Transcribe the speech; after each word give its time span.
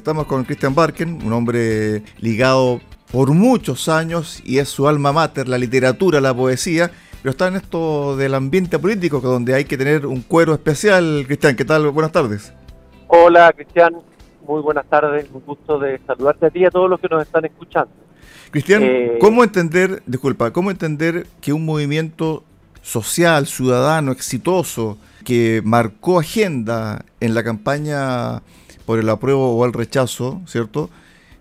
Estamos 0.00 0.24
con 0.24 0.44
Christian 0.44 0.74
Barken, 0.74 1.20
un 1.26 1.32
hombre 1.34 2.02
ligado 2.20 2.80
por 3.12 3.34
muchos 3.34 3.86
años 3.90 4.40
y 4.46 4.56
es 4.56 4.70
su 4.70 4.88
alma 4.88 5.12
mater, 5.12 5.46
la 5.46 5.58
literatura, 5.58 6.22
la 6.22 6.32
poesía, 6.32 6.90
pero 7.20 7.32
está 7.32 7.48
en 7.48 7.56
esto 7.56 8.16
del 8.16 8.32
ambiente 8.32 8.78
político, 8.78 9.20
donde 9.20 9.52
hay 9.52 9.66
que 9.66 9.76
tener 9.76 10.06
un 10.06 10.22
cuero 10.22 10.54
especial. 10.54 11.24
Cristian, 11.26 11.54
¿qué 11.54 11.66
tal? 11.66 11.90
Buenas 11.90 12.12
tardes. 12.12 12.50
Hola, 13.08 13.52
Cristian. 13.52 13.94
Muy 14.46 14.62
buenas 14.62 14.86
tardes. 14.86 15.26
Un 15.34 15.42
gusto 15.44 15.78
de 15.78 16.00
saludarte 16.06 16.46
a 16.46 16.50
ti 16.50 16.60
y 16.60 16.64
a 16.64 16.70
todos 16.70 16.88
los 16.88 16.98
que 16.98 17.08
nos 17.10 17.20
están 17.20 17.44
escuchando. 17.44 17.92
Cristian, 18.50 18.82
eh, 18.82 19.18
¿cómo 19.20 19.44
entender, 19.44 20.02
disculpa, 20.06 20.50
cómo 20.50 20.70
entender 20.70 21.26
que 21.42 21.52
un 21.52 21.66
movimiento 21.66 22.42
social, 22.80 23.46
ciudadano, 23.46 24.12
exitoso, 24.12 24.96
que 25.26 25.60
marcó 25.62 26.18
agenda 26.18 27.04
en 27.20 27.34
la 27.34 27.44
campaña 27.44 28.40
por 28.90 28.98
el 28.98 29.08
apruebo 29.08 29.56
o 29.56 29.64
el 29.64 29.72
rechazo, 29.72 30.40
¿cierto? 30.46 30.90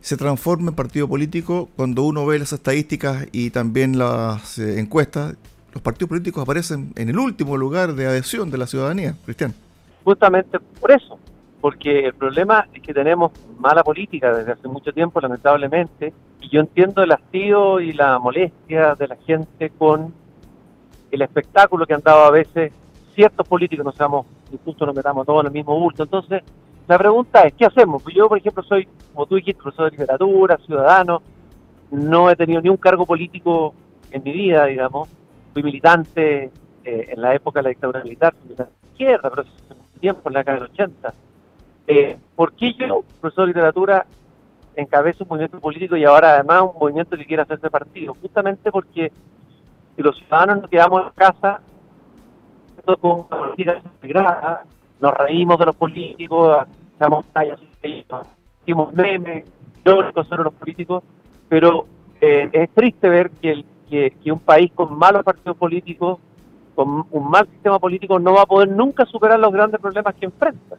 Se 0.02 0.18
transforma 0.18 0.70
en 0.70 0.76
partido 0.76 1.08
político 1.08 1.68
cuando 1.76 2.04
uno 2.04 2.24
ve 2.24 2.38
las 2.38 2.54
estadísticas 2.54 3.26
y 3.32 3.50
también 3.50 3.98
las 3.98 4.60
eh, 4.60 4.80
encuestas. 4.80 5.36
Los 5.74 5.82
partidos 5.82 6.10
políticos 6.10 6.44
aparecen 6.44 6.94
en 6.96 7.10
el 7.10 7.18
último 7.18 7.58
lugar 7.58 7.96
de 7.96 8.06
adhesión 8.06 8.52
de 8.52 8.60
la 8.60 8.68
ciudadanía, 8.68 9.16
Cristian. 9.26 9.56
Justamente 10.04 10.60
por 10.60 10.92
eso, 10.92 11.18
porque 11.60 12.06
el 12.06 12.14
problema 12.14 12.68
es 12.72 12.84
que 12.84 12.94
tenemos 12.94 13.32
mala 13.58 13.84
política 13.84 14.32
desde 14.32 14.52
hace 14.52 14.68
mucho 14.68 14.94
tiempo, 14.94 15.20
lamentablemente, 15.20 16.14
y 16.42 16.50
yo 16.50 16.60
entiendo 16.60 17.02
el 17.02 17.12
hastío 17.14 17.80
y 17.80 17.94
la 17.94 18.20
molestia 18.20 18.94
de 18.94 19.08
la 19.08 19.16
gente 19.16 19.72
con 19.72 20.14
el 21.10 21.22
espectáculo 21.24 21.88
que 21.88 21.96
han 21.96 22.02
dado 22.02 22.26
a 22.26 22.30
veces 22.30 22.72
ciertos 23.16 23.48
políticos, 23.48 23.84
no 23.84 23.92
seamos, 23.92 24.28
justo 24.64 24.86
nos 24.86 24.94
metamos 24.94 25.26
todos 25.26 25.42
en 25.42 25.48
el 25.48 25.54
mismo 25.54 25.80
bulto. 25.80 26.04
Entonces, 26.04 26.44
la 26.90 26.98
pregunta 26.98 27.44
es, 27.44 27.54
¿qué 27.54 27.66
hacemos? 27.66 28.04
Yo, 28.12 28.28
por 28.28 28.40
ejemplo, 28.40 28.64
soy, 28.64 28.88
como 29.14 29.28
tú 29.28 29.36
dijiste, 29.36 29.62
profesor 29.62 29.92
de 29.92 29.98
literatura, 29.98 30.58
ciudadano, 30.58 31.22
no 31.92 32.32
he 32.32 32.36
tenido 32.36 32.62
ni 32.62 32.70
un 32.70 32.78
cargo 32.78 33.06
político 33.06 33.76
en 34.10 34.24
mi 34.24 34.32
vida, 34.32 34.66
digamos. 34.66 35.08
Fui 35.54 35.62
militante 35.62 36.46
eh, 36.84 37.10
en 37.12 37.22
la 37.22 37.36
época 37.36 37.60
de 37.60 37.64
la 37.66 37.70
dictadura 37.70 38.04
militar, 38.04 38.34
militante 38.42 38.74
de 38.82 38.88
izquierda, 38.90 39.30
pero 39.30 39.44
hace 39.44 39.76
mucho 39.76 40.00
tiempo, 40.00 40.30
en 40.30 40.34
la 40.34 40.40
década 40.40 40.58
del 40.58 40.70
80. 40.72 41.14
Eh, 41.86 42.18
¿Por 42.36 42.54
qué 42.54 42.74
yo, 42.74 43.04
profesor 43.22 43.46
de 43.46 43.54
literatura, 43.54 44.08
encabezo 44.76 45.26
un 45.26 45.28
movimiento 45.30 45.60
político 45.60 45.96
y 45.96 46.06
ahora 46.06 46.34
además 46.34 46.72
un 46.74 46.80
movimiento 46.80 47.16
que 47.16 47.26
quiere 47.28 47.44
hacerse 47.44 47.70
partido? 47.70 48.16
Justamente 48.20 48.72
porque 48.72 49.12
si 49.96 50.02
los 50.02 50.18
ciudadanos 50.18 50.62
nos 50.62 50.72
quedamos 50.72 51.04
en 51.04 51.12
casa 51.12 51.62
con 53.00 53.28
una 53.30 53.38
política 53.38 53.78
integrada, 53.78 54.64
nos 55.02 55.14
reímos 55.14 55.58
de 55.60 55.66
los 55.66 55.76
políticos, 55.76 56.66
hacemos 56.96 57.26
tallas, 57.34 57.60
hicimos 58.62 58.94
memes, 58.94 59.46
lógicos 59.84 60.28
son 60.28 60.44
los 60.44 60.54
políticos, 60.54 61.04
pero 61.48 61.86
eh, 62.22 62.50
es 62.52 62.70
triste 62.72 63.10
ver 63.10 63.32
que, 63.42 63.64
un 64.32 64.40
país 64.40 64.72
con 64.74 64.98
malos 64.98 65.24
partidos 65.24 65.58
políticos, 65.58 66.20
con 66.76 67.06
un 67.10 67.30
mal 67.30 67.48
sistema 67.48 67.80
político, 67.80 68.20
no 68.20 68.34
va 68.34 68.44
a 68.44 68.46
poder 68.46 68.70
nunca 68.70 69.06
superar 69.06 69.40
los 69.40 69.52
grandes 69.52 69.82
problemas 69.82 70.16
que 70.16 70.26
enfrenta. 70.26 70.78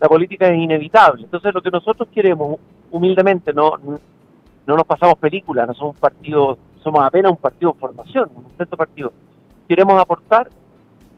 La 0.00 0.08
política 0.08 0.48
es 0.48 0.58
inevitable. 0.58 1.24
Entonces, 1.24 1.52
lo 1.52 1.60
que 1.60 1.70
nosotros 1.70 2.08
queremos, 2.12 2.58
humildemente, 2.90 3.52
no, 3.52 3.72
no 3.76 4.76
nos 4.76 4.84
pasamos 4.84 5.16
películas, 5.18 5.68
no 5.68 5.74
somos 5.74 5.94
un 5.96 6.00
partido, 6.00 6.58
somos 6.82 7.04
apenas 7.04 7.32
un 7.32 7.38
partido 7.38 7.72
de 7.72 7.78
formación, 7.78 8.30
un 8.34 8.46
centro 8.56 8.76
partido. 8.78 9.12
Queremos 9.68 10.00
aportar 10.00 10.48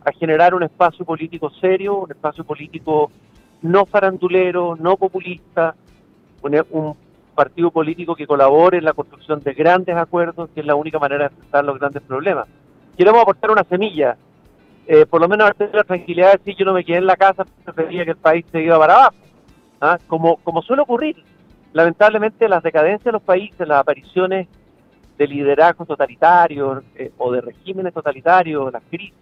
a 0.05 0.12
generar 0.12 0.55
un 0.55 0.62
espacio 0.62 1.05
político 1.05 1.50
serio, 1.50 1.97
un 1.98 2.11
espacio 2.11 2.45
político 2.45 3.11
no 3.62 3.86
farandulero, 3.86 4.77
no 4.77 4.97
populista, 4.97 5.75
un, 6.42 6.97
partido 7.34 7.70
político 7.70 8.14
que 8.14 8.27
colabore 8.27 8.79
en 8.79 8.85
la 8.85 8.92
construcción 8.92 9.41
de 9.41 9.55
grandes 9.55 9.96
acuerdos, 9.96 10.51
que 10.55 10.61
es 10.61 10.67
la 10.67 10.74
única 10.74 10.98
manera 10.98 11.29
de 11.29 11.35
enfrentar 11.35 11.64
los 11.64 11.79
grandes 11.79 12.02
problemas. 12.02 12.46
Queremos 12.96 13.23
aportar 13.23 13.51
una 13.51 13.64
semilla, 13.64 14.18
eh, 14.86 15.07
por 15.07 15.20
lo 15.20 15.29
menos 15.29 15.51
tener 15.57 15.74
la 15.74 15.85
tranquilidad 15.85 16.33
de 16.33 16.39
decir 16.39 16.57
yo 16.57 16.67
no 16.67 16.74
me 16.74 16.85
quedé 16.85 16.98
en 16.98 17.07
la 17.07 17.17
casa, 17.17 17.46
prefería 17.64 18.05
que 18.05 18.11
el 18.11 18.17
país 18.18 18.45
se 18.52 18.62
iba 18.62 18.79
para 18.79 18.95
abajo, 18.95 19.17
¿ah? 19.80 19.98
como, 20.07 20.36
como 20.39 20.61
suele 20.61 20.83
ocurrir. 20.83 21.17
Lamentablemente 21.73 22.48
las 22.51 22.62
decadencias 22.62 23.05
de 23.05 23.12
los 23.12 23.23
países, 23.23 23.67
las 23.67 23.80
apariciones 23.80 24.46
de 25.17 25.27
liderazgos 25.27 25.89
totalitarios 25.89 26.83
eh, 26.96 27.12
o 27.17 27.33
de 27.33 27.41
regímenes 27.41 27.95
totalitarios, 27.95 28.70
las 28.70 28.83
crisis, 28.91 29.14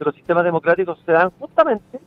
de 0.00 0.06
los 0.06 0.14
sistemas 0.14 0.44
democráticos 0.44 0.98
se 1.06 1.12
dan 1.12 1.30
justamente 1.38 2.00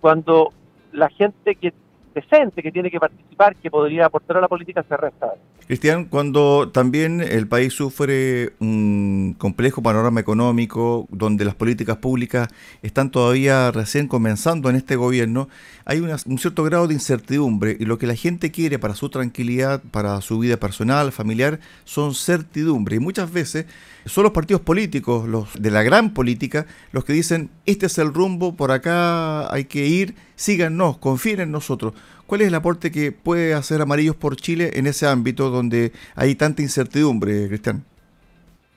cuando 0.00 0.52
la 0.92 1.08
gente 1.10 1.56
que 1.56 1.74
decente 2.14 2.62
que 2.62 2.72
tiene 2.72 2.90
que 2.90 2.98
participar, 2.98 3.54
que 3.56 3.70
podría 3.70 4.06
aportar 4.06 4.38
a 4.38 4.40
la 4.40 4.48
política, 4.48 4.82
se 4.88 4.96
resta. 4.96 5.34
Cristian, 5.66 6.06
cuando 6.06 6.70
también 6.70 7.20
el 7.20 7.46
país 7.46 7.74
sufre 7.74 8.54
un 8.58 9.34
complejo 9.36 9.82
panorama 9.82 10.20
económico, 10.20 11.06
donde 11.10 11.44
las 11.44 11.56
políticas 11.56 11.98
públicas 11.98 12.48
están 12.80 13.10
todavía 13.10 13.70
recién 13.70 14.08
comenzando 14.08 14.70
en 14.70 14.76
este 14.76 14.96
gobierno, 14.96 15.48
hay 15.84 15.98
un 15.98 16.38
cierto 16.38 16.62
grado 16.62 16.86
de 16.86 16.94
incertidumbre 16.94 17.76
y 17.78 17.84
lo 17.84 17.98
que 17.98 18.06
la 18.06 18.14
gente 18.14 18.50
quiere 18.50 18.78
para 18.78 18.94
su 18.94 19.10
tranquilidad, 19.10 19.82
para 19.90 20.20
su 20.22 20.38
vida 20.38 20.56
personal, 20.56 21.12
familiar, 21.12 21.58
son 21.84 22.14
certidumbre. 22.14 22.96
Y 22.96 23.00
muchas 23.00 23.30
veces 23.30 23.66
son 24.06 24.24
los 24.24 24.32
partidos 24.32 24.62
políticos, 24.62 25.28
los 25.28 25.60
de 25.60 25.70
la 25.70 25.82
gran 25.82 26.14
política, 26.14 26.66
los 26.92 27.04
que 27.04 27.12
dicen, 27.12 27.50
este 27.66 27.86
es 27.86 27.98
el 27.98 28.14
rumbo, 28.14 28.54
por 28.54 28.70
acá 28.70 29.52
hay 29.52 29.64
que 29.64 29.86
ir, 29.86 30.14
síganos, 30.36 30.98
confíen 30.98 31.40
en 31.40 31.50
nosotros. 31.50 31.92
¿Cuál 32.26 32.40
es 32.40 32.48
el 32.48 32.54
aporte 32.54 32.90
que 32.90 33.12
puede 33.12 33.54
hacer 33.54 33.80
Amarillos 33.82 34.16
por 34.16 34.36
Chile 34.36 34.70
en 34.74 34.86
ese 34.86 35.06
ámbito 35.06 35.50
donde 35.50 35.92
hay 36.14 36.34
tanta 36.34 36.62
incertidumbre, 36.62 37.48
Cristian? 37.48 37.84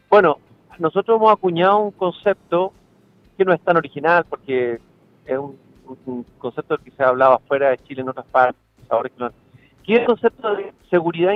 Bueno, 0.10 0.38
nosotros 0.80 1.18
hemos 1.18 1.32
acuñado 1.32 1.80
un 1.80 1.92
concepto 1.92 2.74
que 3.38 3.46
no 3.46 3.54
es 3.54 3.62
tan 3.62 3.78
original 3.78 4.26
porque 4.28 4.80
es 5.26 5.38
un, 5.38 5.58
concepto 6.38 6.78
que 6.78 6.92
se 6.92 7.04
ha 7.04 7.08
hablado 7.08 7.42
fuera 7.48 7.70
de 7.70 7.78
Chile 7.80 8.02
en 8.02 8.10
otras 8.10 8.26
partes, 8.28 8.62
ahora 8.90 9.10
que, 9.10 9.30
que 9.84 9.94
es 9.94 10.00
el 10.02 10.06
concepto 10.06 10.56
de 10.56 10.72
seguridad 10.90 11.34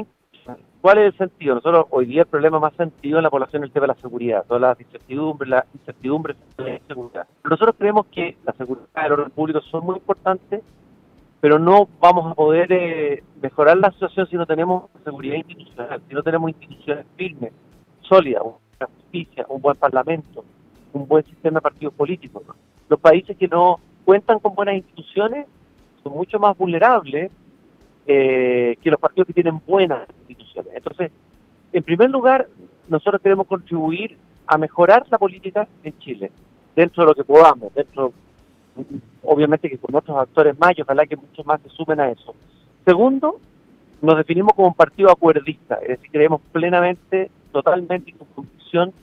¿Cuál 0.83 0.97
es 0.97 1.13
el 1.13 1.17
sentido? 1.17 1.55
Nosotros 1.55 1.85
hoy 1.91 2.05
día 2.07 2.23
el 2.23 2.27
problema 2.27 2.59
más 2.59 2.73
sentido 2.75 3.17
en 3.17 3.23
la 3.23 3.29
población 3.29 3.63
es 3.63 3.67
el 3.67 3.71
tema 3.71 3.83
de 3.85 3.93
la 3.93 4.01
seguridad, 4.01 4.43
todas 4.45 4.61
las 4.61 4.81
incertidumbres, 4.81 5.49
la 5.49 5.65
incertidumbre 5.73 6.35
de 6.57 6.73
la 6.73 6.79
seguridad. 6.85 7.27
Nosotros 7.49 7.75
creemos 7.79 8.05
que 8.07 8.35
la 8.43 8.51
seguridad 8.51 8.89
y 8.93 9.05
el 9.05 9.11
orden 9.13 9.29
público 9.29 9.61
son 9.61 9.85
muy 9.85 9.95
importantes, 9.95 10.61
pero 11.39 11.57
no 11.57 11.87
vamos 12.01 12.29
a 12.29 12.35
poder 12.35 12.67
eh, 12.73 13.23
mejorar 13.41 13.77
la 13.77 13.91
situación 13.91 14.27
si 14.27 14.35
no 14.35 14.45
tenemos 14.45 14.89
seguridad 15.05 15.37
institucional, 15.37 16.01
si 16.05 16.15
no 16.15 16.21
tenemos 16.21 16.49
instituciones 16.49 17.05
firmes, 17.15 17.53
sólidas, 18.01 18.43
una 18.43 18.89
justicia, 18.93 19.45
un 19.47 19.61
buen 19.61 19.77
parlamento, 19.77 20.43
un 20.91 21.07
buen 21.07 21.23
sistema 21.23 21.59
de 21.59 21.61
partidos 21.61 21.93
políticos. 21.93 22.43
Los 22.89 22.99
países 22.99 23.37
que 23.37 23.47
no 23.47 23.79
cuentan 24.03 24.37
con 24.39 24.53
buenas 24.53 24.75
instituciones 24.75 25.47
son 26.03 26.11
mucho 26.11 26.39
más 26.39 26.57
vulnerables 26.57 27.31
eh, 28.05 28.75
que 28.81 28.91
los 28.91 28.99
partidos 28.99 29.27
que 29.27 29.33
tienen 29.33 29.61
buenas 29.65 30.09
Entonces, 30.73 31.11
en 31.71 31.83
primer 31.83 32.09
lugar, 32.09 32.47
nosotros 32.87 33.21
queremos 33.21 33.47
contribuir 33.47 34.17
a 34.45 34.57
mejorar 34.57 35.05
la 35.09 35.17
política 35.17 35.67
en 35.83 35.97
Chile, 35.99 36.31
dentro 36.75 37.03
de 37.03 37.09
lo 37.09 37.15
que 37.15 37.23
podamos, 37.23 37.73
dentro, 37.73 38.13
obviamente 39.23 39.69
que 39.69 39.77
con 39.77 39.95
otros 39.95 40.17
actores 40.17 40.57
más, 40.59 40.77
y 40.77 40.81
ojalá 40.81 41.05
que 41.05 41.15
muchos 41.15 41.45
más 41.45 41.61
se 41.61 41.69
sumen 41.69 41.99
a 41.99 42.09
eso. 42.09 42.35
Segundo, 42.85 43.39
nos 44.01 44.17
definimos 44.17 44.53
como 44.53 44.67
un 44.67 44.73
partido 44.73 45.09
acuerdista, 45.09 45.75
es 45.75 45.87
decir, 45.89 46.09
creemos 46.11 46.41
plenamente, 46.51 47.31
totalmente 47.51 48.09
y 48.09 48.13
con 48.13 48.27
convicción 48.35 48.93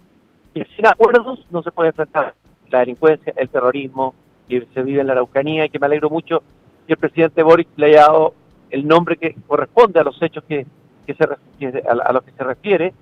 que 0.52 0.66
sin 0.76 0.86
acuerdos 0.86 1.46
no 1.50 1.62
se 1.62 1.72
puede 1.72 1.90
enfrentar 1.90 2.34
la 2.68 2.80
delincuencia, 2.80 3.32
el 3.36 3.48
terrorismo 3.48 4.14
que 4.48 4.66
se 4.74 4.82
vive 4.82 5.00
en 5.00 5.06
la 5.06 5.14
Araucanía 5.14 5.64
y 5.64 5.70
que 5.70 5.78
me 5.78 5.86
alegro 5.86 6.10
mucho 6.10 6.42
que 6.86 6.94
el 6.94 6.98
presidente 6.98 7.42
Boric 7.42 7.68
le 7.76 7.86
haya 7.86 8.00
dado 8.00 8.34
el 8.70 8.86
nombre 8.86 9.16
que 9.16 9.34
corresponde 9.46 10.00
a 10.00 10.04
los 10.04 10.20
hechos 10.22 10.44
que, 10.44 10.66
se, 11.14 11.24
a, 11.24 12.12
los 12.12 12.22
que 12.22 12.32
se 12.32 12.44
refiere. 12.44 12.92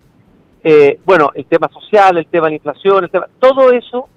Eh, 0.62 1.00
bueno, 1.05 1.31
el 1.34 1.46
tema 1.46 1.69
social, 1.69 2.19
el 2.19 2.26
tema 2.26 2.46
de 2.46 2.50
la 2.52 2.56
inflación, 2.56 3.05
el 3.05 3.10
tema, 3.10 3.28
todo 3.38 3.70
eso 3.70 4.08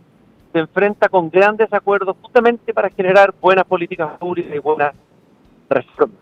se 0.51 0.59
enfrenta 0.59 1.07
con 1.07 1.29
grandes 1.29 1.71
acuerdos 1.71 2.15
justamente 2.21 2.73
para 2.73 2.89
generar 2.89 3.33
buenas 3.39 3.65
políticas 3.65 4.17
públicas 4.17 4.53
y 4.55 4.59
buenas 4.59 4.93
reformas. 5.69 6.17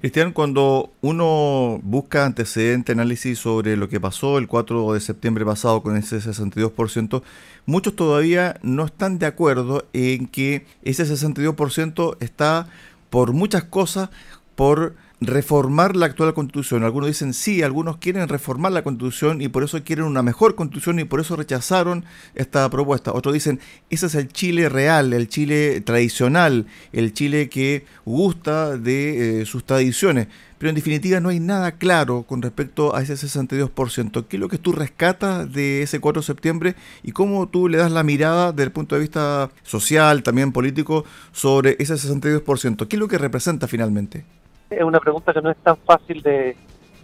Cristian, 0.00 0.32
cuando 0.32 0.92
uno 1.00 1.80
busca 1.82 2.24
antecedente, 2.24 2.92
análisis 2.92 3.40
sobre 3.40 3.76
lo 3.76 3.88
que 3.88 3.98
pasó 3.98 4.38
el 4.38 4.46
4 4.46 4.92
de 4.92 5.00
septiembre 5.00 5.44
pasado 5.44 5.82
con 5.82 5.96
ese 5.96 6.18
62%, 6.18 7.22
muchos 7.66 7.96
todavía 7.96 8.60
no 8.62 8.84
están 8.84 9.18
de 9.18 9.26
acuerdo 9.26 9.86
en 9.92 10.28
que 10.28 10.66
ese 10.84 11.02
62% 11.02 12.16
está 12.20 12.68
por 13.10 13.32
muchas 13.32 13.64
cosas 13.64 14.10
por 14.54 14.94
reformar 15.20 15.96
la 15.96 16.06
actual 16.06 16.32
constitución. 16.32 16.84
Algunos 16.84 17.08
dicen 17.08 17.34
sí, 17.34 17.62
algunos 17.62 17.96
quieren 17.96 18.28
reformar 18.28 18.72
la 18.72 18.82
constitución 18.82 19.42
y 19.42 19.48
por 19.48 19.64
eso 19.64 19.82
quieren 19.82 20.04
una 20.04 20.22
mejor 20.22 20.54
constitución 20.54 21.00
y 21.00 21.04
por 21.04 21.20
eso 21.20 21.36
rechazaron 21.36 22.04
esta 22.34 22.68
propuesta. 22.70 23.12
Otros 23.12 23.34
dicen, 23.34 23.60
ese 23.90 24.06
es 24.06 24.14
el 24.14 24.28
Chile 24.28 24.68
real, 24.68 25.12
el 25.12 25.28
Chile 25.28 25.80
tradicional, 25.80 26.66
el 26.92 27.12
Chile 27.12 27.48
que 27.48 27.84
gusta 28.04 28.76
de 28.76 29.40
eh, 29.40 29.46
sus 29.46 29.64
tradiciones. 29.64 30.28
Pero 30.58 30.70
en 30.70 30.74
definitiva 30.74 31.20
no 31.20 31.28
hay 31.28 31.38
nada 31.38 31.72
claro 31.72 32.24
con 32.24 32.42
respecto 32.42 32.94
a 32.94 33.02
ese 33.02 33.14
62%. 33.14 34.26
¿Qué 34.26 34.36
es 34.36 34.40
lo 34.40 34.48
que 34.48 34.58
tú 34.58 34.72
rescatas 34.72 35.52
de 35.52 35.82
ese 35.82 36.00
4 36.00 36.20
de 36.20 36.26
septiembre 36.26 36.74
y 37.04 37.12
cómo 37.12 37.48
tú 37.48 37.68
le 37.68 37.78
das 37.78 37.92
la 37.92 38.02
mirada 38.02 38.50
desde 38.50 38.64
el 38.64 38.72
punto 38.72 38.96
de 38.96 39.02
vista 39.02 39.50
social, 39.62 40.24
también 40.24 40.50
político, 40.50 41.04
sobre 41.30 41.76
ese 41.78 41.94
62%? 41.94 42.88
¿Qué 42.88 42.96
es 42.96 43.00
lo 43.00 43.06
que 43.06 43.18
representa 43.18 43.68
finalmente? 43.68 44.24
Es 44.70 44.82
una 44.82 45.00
pregunta 45.00 45.32
que 45.32 45.40
no 45.40 45.50
es 45.50 45.56
tan 45.58 45.76
fácil 45.78 46.22
de, 46.22 46.56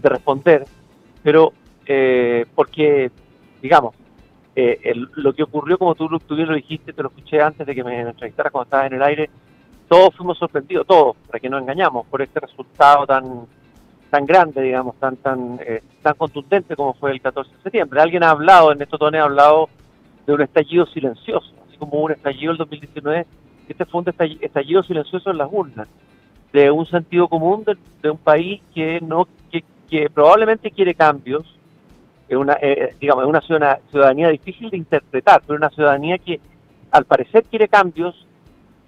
responder, 0.03 0.67
pero 1.23 1.55
eh, 1.87 2.45
porque, 2.55 3.11
digamos, 3.63 3.95
eh, 4.55 4.93
lo 5.15 5.33
que 5.33 5.45
ocurrió, 5.45 5.79
como 5.79 5.95
tú, 5.95 6.07
tú 6.19 6.37
lo 6.37 6.55
dijiste, 6.55 6.93
te 6.93 7.03
lo 7.03 7.09
escuché 7.09 7.41
antes 7.41 7.67
de 7.67 7.75
que 7.75 7.83
me 7.83 8.01
entrevistaras 8.01 8.53
cuando 8.53 8.65
estabas 8.65 8.87
en 8.89 8.95
el 8.95 9.03
aire, 9.03 9.31
todos 9.89 10.15
fuimos 10.15 10.37
sorprendidos, 10.37 10.87
todos, 10.87 11.17
para 11.27 11.41
que 11.41 11.49
no 11.49 11.59
engañamos, 11.59 12.07
por 12.07 12.21
este 12.21 12.41
resultado 12.41 13.07
tan 13.07 13.47
tan 14.11 14.27
grande, 14.27 14.63
digamos, 14.63 14.95
tan 15.01 15.17
tan 15.17 15.59
eh, 15.67 15.83
tan 16.03 16.15
contundente 16.15 16.77
como 16.77 16.93
fue 16.95 17.13
el 17.13 17.21
14 17.21 17.51
de 17.51 17.63
septiembre. 17.63 18.01
Alguien 18.01 18.23
ha 18.23 18.31
hablado, 18.31 18.73
en 18.73 18.83
estos 18.83 19.01
tones 19.01 19.21
ha 19.21 19.25
hablado 19.25 19.71
de 20.27 20.35
un 20.35 20.43
estallido 20.43 20.87
silencioso, 20.87 21.51
así 21.67 21.79
como 21.79 21.99
un 22.03 22.13
estallido 22.13 22.53
el 22.53 22.59
2019, 22.59 23.27
este 23.69 23.85
fue 23.87 24.03
un 24.03 24.15
estallido 24.41 24.83
silencioso 24.83 25.31
en 25.31 25.39
las 25.39 25.49
urnas 25.51 25.89
de 26.55 26.71
un 26.71 26.87
sentido 26.87 27.27
común 27.27 27.65
de, 28.01 28.11
un 28.11 28.17
país 28.17 28.63
que 28.73 29.01
no 29.01 29.27
que, 29.51 30.09
probablemente 30.09 30.71
quiere 30.71 30.95
cambios, 30.95 31.45
es 32.29 32.37
una, 32.37 32.57
eh, 32.61 32.97
digamos, 33.01 33.25
es 33.25 33.51
una 33.51 33.79
ciudadanía 33.91 34.29
difícil 34.29 34.71
de 34.71 34.77
interpretar, 34.77 35.43
pero 35.47 35.57
una 35.57 35.71
ciudadanía 35.71 36.19
que 36.19 36.41
al 36.91 37.05
parecer 37.05 37.45
quiere 37.45 37.69
cambios, 37.69 38.27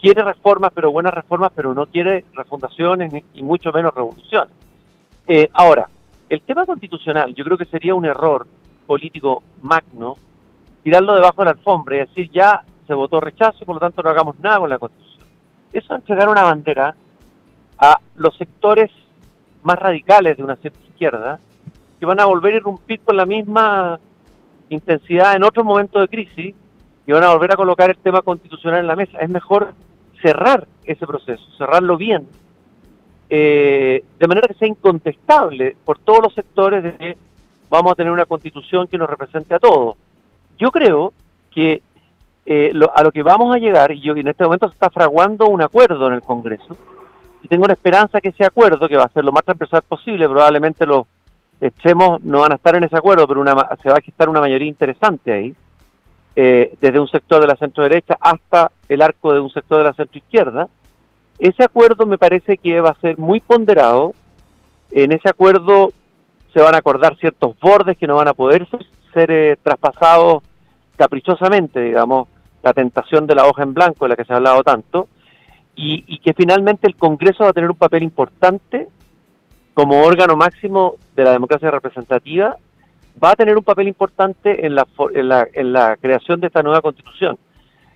quiere 0.00 0.22
reformas, 0.22 0.72
pero 0.74 0.90
buenas 0.90 1.14
reformas, 1.14 1.52
pero 1.54 1.74
no 1.74 1.86
quiere 1.86 2.24
refundaciones 2.34 3.12
y 3.34 3.42
mucho 3.42 3.72
menos 3.72 3.94
revoluciones. 3.94 4.52
Eh, 5.28 5.48
ahora, 5.52 5.88
el 6.28 6.40
tema 6.42 6.66
constitucional, 6.66 7.34
yo 7.34 7.44
creo 7.44 7.58
que 7.58 7.66
sería 7.66 7.94
un 7.94 8.04
error 8.04 8.46
político 8.86 9.42
magno 9.62 10.16
tirarlo 10.82 11.14
debajo 11.14 11.42
de 11.42 11.46
la 11.46 11.50
alfombra 11.52 11.96
y 11.96 11.98
decir 12.00 12.30
ya 12.30 12.62
se 12.86 12.94
votó 12.94 13.20
rechazo, 13.20 13.64
por 13.64 13.74
lo 13.76 13.80
tanto 13.80 14.02
no 14.02 14.10
hagamos 14.10 14.38
nada 14.40 14.58
con 14.58 14.70
la 14.70 14.78
constitución. 14.78 15.26
Eso 15.72 15.94
es 15.94 16.00
entregar 16.00 16.28
una 16.28 16.42
bandera 16.42 16.96
a 17.78 17.98
los 18.16 18.36
sectores 18.36 18.90
más 19.62 19.78
radicales 19.78 20.36
de 20.36 20.44
una 20.44 20.56
cierta 20.56 20.80
izquierda 20.88 21.40
que 21.98 22.06
van 22.06 22.20
a 22.20 22.26
volver 22.26 22.54
a 22.54 22.56
irrumpir 22.58 23.00
con 23.00 23.16
la 23.16 23.26
misma 23.26 23.98
intensidad 24.68 25.34
en 25.34 25.44
otro 25.44 25.64
momento 25.64 26.00
de 26.00 26.08
crisis 26.08 26.54
y 27.06 27.12
van 27.12 27.24
a 27.24 27.32
volver 27.32 27.52
a 27.52 27.56
colocar 27.56 27.90
el 27.90 27.96
tema 27.98 28.22
constitucional 28.22 28.80
en 28.80 28.86
la 28.86 28.96
mesa. 28.96 29.18
Es 29.18 29.28
mejor 29.28 29.74
cerrar 30.20 30.66
ese 30.84 31.06
proceso, 31.06 31.44
cerrarlo 31.56 31.96
bien, 31.96 32.26
eh, 33.28 34.04
de 34.18 34.28
manera 34.28 34.48
que 34.48 34.54
sea 34.54 34.68
incontestable 34.68 35.76
por 35.84 35.98
todos 35.98 36.22
los 36.22 36.34
sectores 36.34 36.82
de 36.82 36.96
que 36.96 37.16
vamos 37.68 37.92
a 37.92 37.94
tener 37.94 38.12
una 38.12 38.26
constitución 38.26 38.86
que 38.86 38.98
nos 38.98 39.10
represente 39.10 39.54
a 39.54 39.58
todos. 39.58 39.96
Yo 40.58 40.70
creo 40.70 41.12
que 41.50 41.82
eh, 42.44 42.72
a 42.94 43.02
lo 43.02 43.10
que 43.10 43.22
vamos 43.22 43.54
a 43.54 43.58
llegar, 43.58 43.90
y, 43.92 44.00
yo, 44.00 44.14
en 44.14 44.28
este 44.28 44.44
momento 44.44 44.68
se 44.68 44.74
está 44.74 44.90
fraguando 44.90 45.48
un 45.48 45.62
acuerdo 45.62 46.06
en 46.06 46.14
el 46.14 46.22
Congreso, 46.22 46.76
y 47.46 47.48
tengo 47.48 47.68
la 47.68 47.74
esperanza 47.74 48.20
que 48.20 48.30
ese 48.30 48.44
acuerdo, 48.44 48.88
que 48.88 48.96
va 48.96 49.04
a 49.04 49.08
ser 49.08 49.24
lo 49.24 49.30
más 49.30 49.44
transversal 49.44 49.82
posible, 49.82 50.28
probablemente 50.28 50.84
los 50.84 51.06
extremos 51.60 52.20
no 52.24 52.40
van 52.40 52.50
a 52.50 52.54
estar 52.56 52.74
en 52.74 52.82
ese 52.82 52.96
acuerdo, 52.96 53.28
pero 53.28 53.40
una, 53.40 53.54
se 53.80 53.88
va 53.88 53.98
a 53.98 54.00
quitar 54.00 54.28
una 54.28 54.40
mayoría 54.40 54.66
interesante 54.66 55.32
ahí, 55.32 55.54
eh, 56.34 56.74
desde 56.80 56.98
un 56.98 57.06
sector 57.06 57.40
de 57.40 57.46
la 57.46 57.54
centro 57.54 57.84
derecha 57.84 58.16
hasta 58.20 58.72
el 58.88 59.00
arco 59.00 59.32
de 59.32 59.38
un 59.38 59.50
sector 59.50 59.78
de 59.78 59.84
la 59.84 59.92
centro 59.92 60.18
izquierda. 60.18 60.66
Ese 61.38 61.62
acuerdo 61.62 62.04
me 62.04 62.18
parece 62.18 62.58
que 62.58 62.80
va 62.80 62.90
a 62.90 63.00
ser 63.00 63.16
muy 63.16 63.38
ponderado. 63.38 64.12
En 64.90 65.12
ese 65.12 65.28
acuerdo 65.28 65.92
se 66.52 66.60
van 66.60 66.74
a 66.74 66.78
acordar 66.78 67.16
ciertos 67.16 67.56
bordes 67.60 67.96
que 67.96 68.08
no 68.08 68.16
van 68.16 68.26
a 68.26 68.34
poder 68.34 68.66
ser 69.14 69.30
eh, 69.30 69.56
traspasados 69.62 70.42
caprichosamente, 70.96 71.80
digamos, 71.80 72.26
la 72.64 72.72
tentación 72.72 73.28
de 73.28 73.36
la 73.36 73.46
hoja 73.46 73.62
en 73.62 73.72
blanco 73.72 74.04
de 74.04 74.08
la 74.08 74.16
que 74.16 74.24
se 74.24 74.32
ha 74.32 74.36
hablado 74.36 74.64
tanto, 74.64 75.06
y, 75.76 76.18
que 76.18 76.32
finalmente 76.32 76.86
el 76.86 76.96
Congreso 76.96 77.44
va 77.44 77.50
a 77.50 77.52
tener 77.52 77.70
un 77.70 77.76
papel 77.76 78.02
importante 78.02 78.88
como 79.74 80.02
órgano 80.02 80.36
máximo 80.36 80.94
de 81.14 81.24
la 81.24 81.32
democracia 81.32 81.70
representativa, 81.70 82.56
va 83.22 83.30
a 83.30 83.36
tener 83.36 83.56
un 83.56 83.62
papel 83.62 83.88
importante 83.88 84.66
en 84.66 84.74
la, 84.74 84.86
en 85.52 85.72
la, 85.72 85.96
creación 85.98 86.40
de 86.40 86.46
esta 86.46 86.62
nueva 86.62 86.80
constitución. 86.80 87.38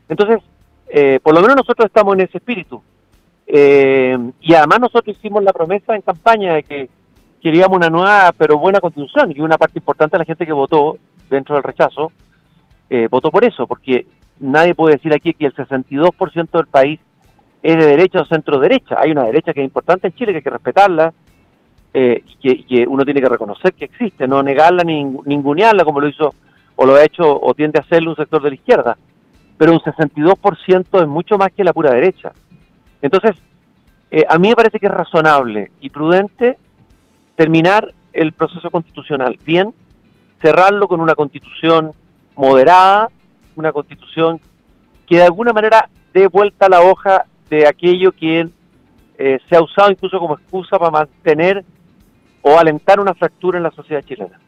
Entonces, 0.08 0.40
eh, 0.88 1.20
por 1.22 1.34
lo 1.34 1.40
menos 1.40 1.56
nosotros 1.56 1.86
estamos 1.86 2.14
en 2.14 2.20
ese 2.20 2.38
espíritu. 2.38 2.82
Eh, 3.46 4.16
y 4.42 4.54
además 4.54 4.80
nosotros 4.80 5.16
hicimos 5.16 5.42
la 5.42 5.52
promesa 5.52 5.96
en 5.96 6.02
campaña 6.02 6.54
de 6.54 6.62
que 6.62 6.88
queríamos 7.42 7.78
una 7.78 7.88
nueva 7.88 8.32
pero 8.36 8.58
buena 8.58 8.80
constitución 8.80 9.32
y 9.34 9.40
una 9.40 9.56
parte 9.56 9.78
importante 9.78 10.16
de 10.16 10.18
la 10.18 10.24
gente 10.26 10.46
que 10.46 10.52
votó 10.52 10.98
dentro 11.28 11.54
del 11.54 11.64
rechazo 11.64 12.12
eh, 12.90 13.08
votó 13.08 13.30
por 13.30 13.44
eso, 13.44 13.66
porque 13.66 14.06
nadie 14.40 14.74
puede 14.74 14.96
decir 14.96 15.14
aquí 15.14 15.32
que 15.32 15.46
el 15.46 15.54
62% 15.54 16.50
del 16.50 16.66
país 16.66 17.00
es 17.62 17.76
de 17.76 17.86
derecha 17.86 18.22
o 18.22 18.26
centro 18.26 18.58
derecha. 18.58 18.96
Hay 18.98 19.10
una 19.10 19.24
derecha 19.24 19.52
que 19.52 19.60
es 19.60 19.64
importante 19.64 20.08
en 20.08 20.14
Chile, 20.14 20.32
que 20.32 20.38
hay 20.38 20.42
que 20.42 20.50
respetarla, 20.50 21.12
eh, 21.92 22.24
que, 22.40 22.86
uno 22.88 23.04
tiene 23.04 23.20
que 23.20 23.28
reconocer 23.28 23.74
que 23.74 23.86
existe, 23.86 24.26
no 24.28 24.42
negarla 24.42 24.84
ni 24.84 25.04
ningunearla 25.04 25.84
como 25.84 26.00
lo 26.00 26.08
hizo 26.08 26.34
o 26.76 26.86
lo 26.86 26.94
ha 26.94 27.04
hecho 27.04 27.40
o 27.40 27.52
tiende 27.54 27.78
a 27.78 27.82
hacerlo 27.82 28.10
un 28.10 28.16
sector 28.16 28.42
de 28.42 28.50
la 28.50 28.54
izquierda. 28.54 28.96
Pero 29.58 29.72
un 29.72 29.80
62% 29.80 31.02
es 31.02 31.08
mucho 31.08 31.36
más 31.36 31.52
que 31.52 31.64
la 31.64 31.72
pura 31.72 31.92
derecha. 31.92 32.32
Entonces, 33.02 33.36
eh, 34.10 34.24
a 34.28 34.38
mí 34.38 34.48
me 34.48 34.56
parece 34.56 34.78
que 34.78 34.86
es 34.86 34.92
razonable 34.92 35.70
y 35.80 35.90
prudente 35.90 36.56
terminar 37.36 37.92
el 38.12 38.32
proceso 38.32 38.70
constitucional 38.70 39.38
bien, 39.44 39.74
cerrarlo 40.40 40.88
con 40.88 41.00
una 41.00 41.14
constitución 41.14 41.92
moderada, 42.34 43.08
una 43.56 43.72
constitución 43.72 44.40
que 45.06 45.16
de 45.16 45.24
alguna 45.24 45.52
manera 45.52 45.88
dé 46.12 46.26
vuelta 46.26 46.68
la 46.68 46.80
hoja 46.82 47.26
de 47.50 47.66
aquello 47.66 48.12
que 48.12 48.48
eh, 49.18 49.38
se 49.48 49.56
ha 49.56 49.62
usado 49.62 49.90
incluso 49.90 50.18
como 50.18 50.34
excusa 50.34 50.78
para 50.78 50.90
mantener 50.90 51.64
o 52.42 52.58
alentar 52.58 53.00
una 53.00 53.12
fractura 53.12 53.58
en 53.58 53.64
la 53.64 53.70
sociedad 53.72 54.02
chilena. 54.02 54.40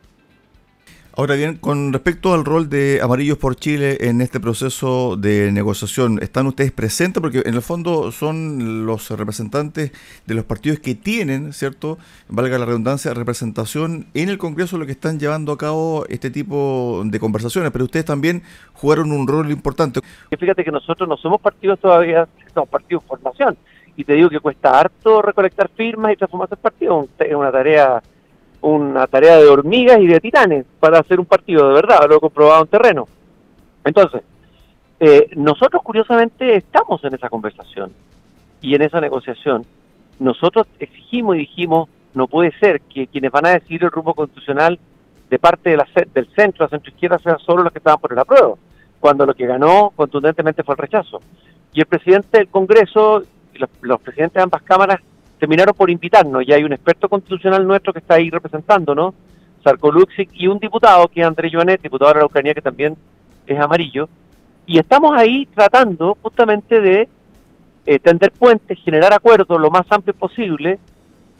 Ahora 1.14 1.35
bien, 1.35 1.56
con 1.56 1.93
respecto 1.93 2.32
al 2.32 2.43
rol 2.43 2.70
de 2.70 3.00
Amarillos 3.03 3.37
por 3.37 3.55
Chile 3.55 3.99
en 4.00 4.23
este 4.23 4.41
proceso 4.41 5.17
de 5.19 5.53
negociación, 5.53 6.19
¿están 6.23 6.47
ustedes 6.47 6.73
presentes? 6.73 7.20
Porque 7.20 7.43
en 7.44 7.53
el 7.53 7.60
fondo 7.60 8.10
son 8.13 8.86
los 8.86 9.10
representantes 9.10 9.93
de 10.25 10.34
los 10.34 10.46
partidos 10.46 10.79
que 10.79 10.94
tienen, 10.94 11.53
¿cierto? 11.53 11.98
Valga 12.31 12.58
la 12.58 12.65
redundancia, 12.65 13.13
representación 13.13 14.06
en 14.15 14.31
el 14.31 14.39
Congreso 14.39 14.79
lo 14.79 14.86
que 14.86 14.93
están 14.93 15.20
llevando 15.20 15.53
a 15.53 15.58
cabo 15.58 16.06
este 16.08 16.31
tipo 16.31 17.03
de 17.05 17.20
conversaciones, 17.20 17.72
pero 17.72 17.84
ustedes 17.84 18.06
también 18.06 18.43
jugaron 18.72 19.13
un 19.13 19.29
rol 19.29 19.51
importante. 19.51 20.01
Fíjate 20.31 20.65
que 20.65 20.70
nosotros 20.70 21.06
no 21.06 21.19
somos 21.19 21.43
partidos 21.43 21.79
todavía, 21.79 22.27
somos 22.55 22.70
partidos 22.70 23.03
de 23.03 23.08
formación, 23.08 23.58
y 23.98 24.05
te 24.05 24.15
digo 24.15 24.31
que 24.31 24.41
cuesta 24.41 24.81
harto 24.81 25.20
recolectar 25.20 25.69
firmas 25.77 26.15
y 26.15 26.17
transformarse 26.17 26.55
en 26.55 26.60
partido, 26.63 27.06
es 27.19 27.34
una 27.34 27.53
tarea 27.53 28.03
una 28.62 29.06
tarea 29.06 29.36
de 29.38 29.48
hormigas 29.48 29.98
y 29.98 30.06
de 30.06 30.20
titanes 30.20 30.64
para 30.81 31.00
hacer 31.00 31.20
un 31.20 31.26
partido 31.26 31.69
de 31.69 31.74
verdad, 31.74 32.06
lo 32.08 32.16
he 32.16 32.20
comprobado 32.20 32.62
en 32.62 32.69
terreno. 32.69 33.08
Entonces, 33.84 34.22
eh, 35.00 35.28
nosotros 35.34 35.82
curiosamente 35.82 36.56
estamos 36.56 37.02
en 37.04 37.14
esa 37.14 37.28
conversación 37.28 37.92
y 38.60 38.74
en 38.74 38.82
esa 38.82 39.00
negociación. 39.00 39.66
Nosotros 40.20 40.66
exigimos 40.78 41.36
y 41.36 41.40
dijimos, 41.40 41.88
no 42.14 42.28
puede 42.28 42.52
ser 42.60 42.81
que 42.82 43.08
quienes 43.08 43.32
van 43.32 43.46
a 43.46 43.50
decidir 43.50 43.84
el 43.84 43.90
rumbo 43.90 44.14
constitucional 44.14 44.78
de 45.28 45.38
parte 45.38 45.76
del 46.14 46.28
centro, 46.36 46.64
la 46.64 46.69
centro 46.69 46.92
izquierda, 46.92 47.19
sean 47.19 47.38
solo 47.40 47.64
los 47.64 47.72
que 47.72 47.78
estaban 47.78 48.00
por 48.00 48.12
el 48.12 48.19
apruebo, 48.19 48.58
cuando 49.00 49.26
lo 49.26 49.34
que 49.34 49.46
ganó 49.46 49.92
contundentemente 49.96 50.62
fue 50.62 50.74
el 50.74 50.78
rechazo. 50.78 51.20
Y 51.72 51.81
el 51.81 51.86
presidente 51.86 52.38
del 52.38 52.48
Congreso, 52.48 53.24
los, 53.54 53.70
los 53.81 54.00
presidentes 54.00 54.34
de 54.34 54.42
ambas 54.42 54.62
cámaras, 54.62 55.00
terminaron 55.43 55.75
por 55.75 55.91
invitarnos, 55.91 56.46
y 56.46 56.53
hay 56.53 56.63
un 56.63 56.72
experto 56.72 57.08
constitucional 57.08 57.67
nuestro 57.67 57.93
que 57.93 57.99
está 57.99 58.15
ahí 58.15 58.31
representándonos, 58.31 59.13
Sarko 59.65 59.91
Luxic, 59.91 60.31
y 60.34 60.46
un 60.46 60.61
diputado 60.61 61.08
que 61.08 61.20
es 61.20 61.27
Andrés 61.27 61.53
Joanet, 61.53 61.82
diputado 61.82 62.13
de 62.13 62.20
la 62.20 62.27
Ucrania, 62.27 62.55
que 62.55 62.63
también 62.63 62.96
es 63.44 63.58
amarillo, 63.58 64.08
y 64.67 64.79
estamos 64.79 65.19
ahí 65.19 65.46
tratando 65.46 66.17
justamente 66.22 66.81
de 66.81 67.08
eh, 67.87 67.99
tender 67.99 68.31
puentes, 68.31 68.79
generar 68.84 69.13
acuerdos 69.13 69.61
lo 69.61 69.69
más 69.69 69.82
amplios 69.91 70.15
posible 70.17 70.79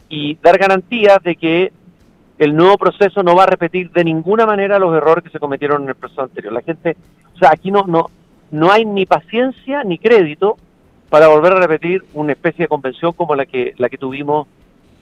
y 0.09 0.35
dar 0.43 0.57
garantías 0.57 1.23
de 1.23 1.37
que 1.37 1.71
el 2.39 2.53
nuevo 2.53 2.77
proceso 2.77 3.23
no 3.23 3.37
va 3.37 3.43
a 3.43 3.47
repetir 3.55 3.89
de 3.91 4.03
ninguna 4.03 4.45
manera 4.45 4.79
los 4.79 4.93
errores 4.93 5.23
que 5.23 5.29
se 5.29 5.39
cometieron 5.39 5.83
en 5.83 5.89
el 5.89 5.95
proceso 5.95 6.23
anterior. 6.23 6.51
La 6.51 6.61
gente, 6.61 6.97
o 7.35 7.37
sea, 7.37 7.51
aquí 7.53 7.71
no, 7.71 7.85
no, 7.87 8.09
no 8.51 8.69
hay 8.69 8.83
ni 8.83 9.05
paciencia 9.05 9.85
ni 9.85 9.97
crédito 9.97 10.57
para 11.13 11.27
volver 11.27 11.53
a 11.53 11.59
repetir 11.59 12.03
una 12.15 12.31
especie 12.31 12.63
de 12.63 12.67
convención 12.67 13.13
como 13.13 13.35
la 13.35 13.45
que, 13.45 13.75
la 13.77 13.87
que 13.87 13.99
tuvimos 13.99 14.47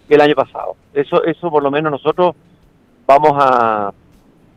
el 0.09 0.19
año 0.19 0.35
pasado. 0.35 0.75
Eso, 0.93 1.23
eso 1.23 1.49
por 1.49 1.63
lo 1.63 1.71
menos 1.71 1.89
nosotros 1.89 2.35
vamos 3.07 3.31
a 3.39 3.93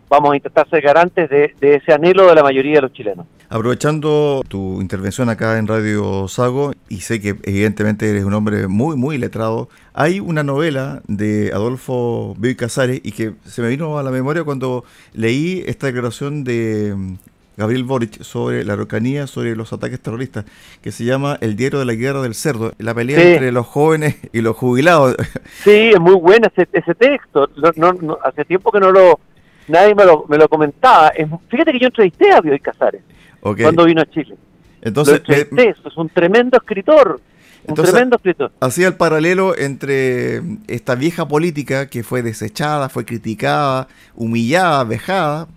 vamos 0.09 0.33
a 0.33 0.37
intentar 0.37 0.69
ser 0.69 0.83
garantes 0.83 1.31
de, 1.31 1.55
ese 1.61 1.93
anhelo 1.93 2.27
de 2.27 2.35
la 2.35 2.43
mayoría 2.43 2.75
de 2.75 2.83
los 2.83 2.93
chilenos. 2.93 3.27
Aprovechando 3.49 4.43
tu 4.49 4.81
intervención 4.81 5.29
acá 5.29 5.57
en 5.57 5.69
Radio 5.69 6.27
Sago, 6.27 6.73
y 6.89 7.03
sé 7.03 7.21
que 7.21 7.37
evidentemente 7.45 8.11
eres 8.11 8.25
un 8.25 8.35
hombre 8.35 8.67
muy, 8.67 8.97
muy 8.97 9.17
letrado, 9.17 9.69
hay 9.93 10.19
una 10.19 10.43
novela 10.43 11.03
de 11.07 11.53
Adolfo 11.55 12.35
Bioy 12.37 12.57
Casares 12.57 13.01
y 13.05 13.13
que 13.13 13.35
se 13.45 13.63
me 13.63 13.69
vino 13.69 13.97
a 13.97 14.03
la 14.03 14.11
memoria 14.11 14.43
cuando 14.43 14.85
leí 15.13 15.63
esta 15.69 15.87
declaración 15.87 16.43
de 16.43 17.17
Gabriel 17.57 17.85
Boric 17.85 18.23
sobre 18.23 18.65
la 18.65 18.73
Araucanía, 18.73 19.27
sobre 19.27 19.55
los 19.55 19.73
ataques 19.73 20.01
terroristas, 20.01 20.45
que 20.83 20.93
se 20.93 21.05
llama 21.05 21.39
El 21.41 21.57
diario 21.57 21.79
de 21.79 21.85
la 21.85 21.95
guerra 21.95 22.23
del 22.23 22.35
cerdo, 22.35 22.73
la 22.79 22.95
pelea 22.95 23.21
entre 23.21 23.53
los 23.53 23.67
jóvenes 23.67 24.17
y 24.33 24.41
los 24.41 24.57
jubilados. 24.57 25.17
Sí, 25.63 25.91
es 25.95 26.01
muy 26.01 26.15
bueno 26.15 26.49
ese, 26.55 26.69
ese 26.73 26.95
texto. 26.95 27.49
no, 27.77 28.19
hace 28.23 28.45
tiempo 28.45 28.71
que 28.71 28.81
no 28.81 28.91
lo 28.91 29.21
nadie 29.69 29.95
me 29.95 30.05
lo, 30.05 30.27
me 30.29 30.37
lo 30.37 30.49
comentaba. 30.49 31.13
fíjate 31.49 31.73
que 31.73 31.79
yo 31.79 31.87
entrevisté 31.87 32.33
a 32.33 32.41
Bioy 32.41 32.61
Casares 32.61 33.03
cuando 33.41 33.85
vino 33.85 34.03
a 34.03 34.07
Chile. 34.07 34.37
Entonces, 34.83 35.23
es 35.27 35.97
un 35.97 36.09
tremendo 36.09 36.57
escritor. 36.59 37.21
Un 37.67 37.75
tremendo 37.75 38.17
escritor. 38.17 38.53
Hacía 38.61 38.89
el 38.89 38.97
paralelo 38.97 39.57
entre 39.57 40.43
esta 40.67 40.95
vieja 40.95 41.27
política 41.27 41.89
que 41.89 42.03
fue 42.03 42.23
desechada, 42.23 42.91
fue 42.91 43.07
criticada, 43.07 43.89
humillada, 44.15 44.85
vejada, 44.85 45.49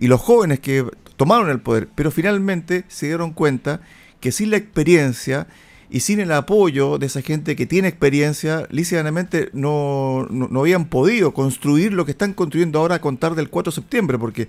y 0.00 0.08
los 0.08 0.20
jóvenes 0.20 0.58
que 0.58 0.84
tomaron 1.22 1.50
el 1.50 1.60
poder, 1.60 1.88
pero 1.94 2.10
finalmente 2.10 2.82
se 2.88 3.06
dieron 3.06 3.30
cuenta 3.32 3.80
que 4.18 4.32
sin 4.32 4.50
la 4.50 4.56
experiencia 4.56 5.46
y 5.88 6.00
sin 6.00 6.18
el 6.18 6.32
apoyo 6.32 6.98
de 6.98 7.06
esa 7.06 7.22
gente 7.22 7.54
que 7.54 7.64
tiene 7.64 7.86
experiencia, 7.86 8.66
lícitamente 8.70 9.48
no, 9.52 10.26
no, 10.30 10.60
habían 10.60 10.86
podido 10.86 11.32
construir 11.32 11.92
lo 11.92 12.04
que 12.04 12.10
están 12.10 12.34
construyendo 12.34 12.80
ahora 12.80 12.96
a 12.96 13.00
contar 13.00 13.36
del 13.36 13.50
4 13.50 13.70
de 13.70 13.74
septiembre, 13.76 14.18
porque 14.18 14.48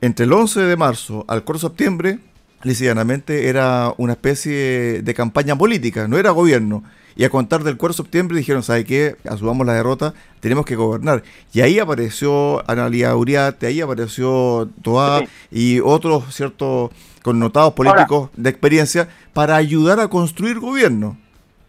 entre 0.00 0.24
el 0.24 0.32
11 0.32 0.60
de 0.60 0.76
marzo 0.76 1.26
al 1.28 1.44
4 1.44 1.58
de 1.58 1.72
septiembre, 1.72 2.18
lícitamente 2.62 3.50
era 3.50 3.92
una 3.98 4.14
especie 4.14 5.02
de 5.02 5.14
campaña 5.14 5.58
política, 5.58 6.08
no 6.08 6.16
era 6.16 6.30
gobierno. 6.30 6.84
Y 7.16 7.24
a 7.24 7.30
contar 7.30 7.62
del 7.62 7.76
4 7.76 7.92
de 7.92 7.96
septiembre 8.02 8.36
dijeron, 8.36 8.62
¿sabe 8.62 8.84
qué? 8.84 9.16
Asumamos 9.28 9.66
la 9.66 9.74
derrota, 9.74 10.14
tenemos 10.40 10.64
que 10.64 10.74
gobernar. 10.74 11.22
Y 11.52 11.60
ahí 11.60 11.78
apareció 11.78 12.68
Analia 12.68 13.14
Uriarte, 13.14 13.66
ahí 13.66 13.80
apareció 13.80 14.68
Toá 14.82 15.22
y 15.50 15.80
otros 15.80 16.34
ciertos 16.34 16.90
connotados 17.22 17.72
políticos 17.74 18.30
de 18.36 18.50
experiencia 18.50 19.08
para 19.32 19.56
ayudar 19.56 20.00
a 20.00 20.08
construir 20.08 20.58
gobierno. 20.58 21.16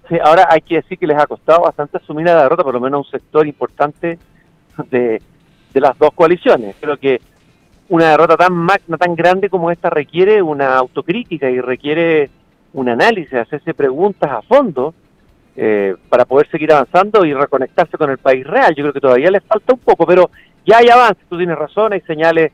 Sí, 0.10 0.18
ahora 0.24 0.48
hay 0.50 0.62
que 0.62 0.76
decir 0.76 0.98
que 0.98 1.08
les 1.08 1.18
ha 1.18 1.26
costado 1.26 1.62
bastante 1.62 1.98
asumir 1.98 2.26
la 2.26 2.44
derrota, 2.44 2.64
por 2.64 2.74
lo 2.74 2.80
menos 2.80 3.06
un 3.06 3.12
sector 3.12 3.48
importante 3.48 4.20
de, 4.90 5.22
las 5.74 5.98
dos 5.98 6.12
coaliciones. 6.14 6.76
Creo 6.80 6.98
que 6.98 7.22
una 7.90 8.12
derrota 8.12 8.38
tan 8.38 8.54
magna, 8.54 8.98
tan 8.98 9.16
grande 9.16 9.50
como 9.50 9.72
esta 9.72 9.90
requiere 9.90 10.42
una 10.42 10.76
autocrítica 10.76 11.50
y 11.50 11.60
requiere 11.60 12.30
un 12.74 12.90
análisis, 12.90 13.34
hacerse 13.34 13.74
preguntas 13.74 14.30
a 14.32 14.42
fondo 14.42 14.94
eh, 15.58 15.96
para 16.10 16.26
poder 16.26 16.50
seguir 16.50 16.74
avanzando 16.74 17.26
y 17.26 17.34
reconectarse 17.34 17.98
con 17.98 18.10
el 18.10 18.18
país 18.18 18.46
real. 18.46 18.76
Yo 18.76 18.84
creo 18.84 18.94
que 18.94 19.00
todavía 19.00 19.32
les 19.32 19.44
falta 19.44 19.74
un 19.74 19.80
poco, 19.80 20.06
pero 20.06 20.30
ya 20.66 20.80
hay 20.80 20.90
avances, 20.90 21.24
tú 21.30 21.38
tienes 21.38 21.58
razón, 21.58 21.94
hay 21.94 22.02
señales 22.02 22.52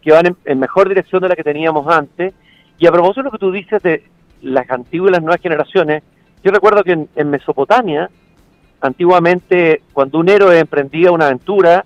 que 0.00 0.12
van 0.12 0.34
en, 0.44 0.58
mejor 0.58 0.88
dirección 0.88 1.20
de 1.20 1.28
la 1.28 1.36
que 1.36 1.44
teníamos 1.44 1.86
antes. 1.88 2.32
Y 2.78 2.86
a 2.86 2.92
propósito 2.92 3.20
de 3.20 3.24
lo 3.24 3.30
que 3.32 3.38
tú 3.38 3.52
dices 3.52 3.82
de 3.82 4.02
las 4.40 4.70
antiguas 4.70 5.10
y 5.10 5.12
las 5.12 5.22
nuevas 5.22 5.42
generaciones, 5.42 6.02
yo 6.42 6.50
recuerdo 6.50 6.82
que 6.84 7.06
en, 7.14 7.30
Mesopotamia, 7.30 8.08
antiguamente, 8.80 9.82
cuando 9.92 10.18
un 10.18 10.30
héroe 10.30 10.58
emprendía 10.58 11.10
una 11.10 11.26
aventura, 11.26 11.84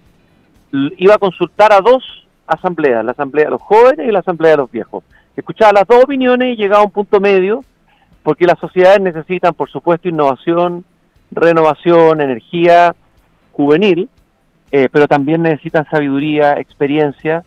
iba 0.71 1.15
a 1.15 1.19
consultar 1.19 1.73
a 1.73 1.81
dos 1.81 2.05
asambleas, 2.47 3.05
la 3.05 3.13
asamblea 3.13 3.47
de 3.47 3.51
los 3.51 3.63
jóvenes 3.63 4.07
y 4.07 4.13
la 4.13 4.21
asamblea 4.21 4.53
de 4.53 4.59
los 4.59 4.71
viejos. 4.71 5.03
Escuchaba 5.37 5.73
las 5.73 5.89
dos 5.89 6.05
opiniones 6.05 6.53
y 6.53 6.57
llegaba 6.57 6.83
a 6.83 6.87
un 6.87 6.93
punto 6.93 7.19
medio, 7.19 7.65
porque 8.23 8.47
las 8.47 8.59
sociedades 8.59 9.01
necesitan, 9.01 9.55
por 9.55 9.71
supuesto, 9.71 10.09
innovación, 10.09 10.85
renovación, 11.31 12.21
energía 12.21 12.95
juvenil, 13.53 14.09
eh, 14.71 14.89
pero 14.91 15.07
también 15.07 15.43
necesitan 15.43 15.87
sabiduría, 15.91 16.59
experiencia, 16.59 17.45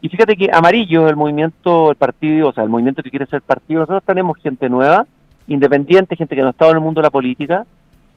y 0.00 0.08
fíjate 0.08 0.36
que 0.36 0.50
Amarillo, 0.52 1.08
el 1.08 1.16
movimiento, 1.16 1.90
el 1.90 1.96
partido, 1.96 2.48
o 2.48 2.52
sea, 2.52 2.62
el 2.62 2.70
movimiento 2.70 3.02
que 3.02 3.10
quiere 3.10 3.26
ser 3.26 3.42
partido, 3.42 3.80
nosotros 3.80 4.04
tenemos 4.06 4.38
gente 4.38 4.68
nueva, 4.68 5.06
independiente, 5.48 6.14
gente 6.14 6.36
que 6.36 6.42
no 6.42 6.48
ha 6.48 6.52
estado 6.52 6.70
en 6.70 6.76
el 6.76 6.82
mundo 6.82 7.00
de 7.00 7.06
la 7.06 7.10
política, 7.10 7.66